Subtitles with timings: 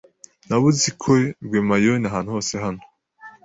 [0.47, 2.81] Nabuze ikoRwemaoni ahantu hose hano.